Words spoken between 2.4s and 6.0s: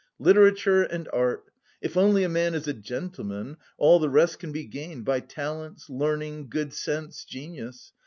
is a gentleman, all the rest can be gained by talents,